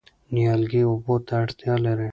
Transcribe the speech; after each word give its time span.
نیالګي 0.33 0.81
اوبو 0.89 1.15
ته 1.27 1.33
اړتیا 1.43 1.73
لري. 1.85 2.09